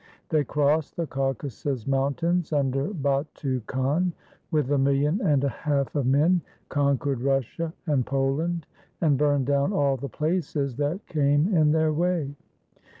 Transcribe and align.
They 0.29 0.43
crossed 0.43 0.95
the 0.95 1.05
Caucasus 1.05 1.85
Mountains, 1.85 2.51
under 2.51 2.87
Batu 2.87 3.61
Khan, 3.67 4.13
with 4.49 4.71
a 4.71 4.77
million 4.79 5.21
and 5.23 5.43
a 5.43 5.49
half 5.49 5.93
of 5.95 6.07
men, 6.07 6.41
conquered 6.69 7.21
Rus 7.21 7.45
sia 7.55 7.71
and 7.85 8.03
Poland, 8.03 8.65
and 8.99 9.15
burned 9.15 9.45
down 9.45 9.71
all 9.73 9.97
the 9.97 10.09
places 10.09 10.75
that 10.77 11.05
came 11.05 11.53
in 11.53 11.71
their 11.71 11.93
way. 11.93 12.33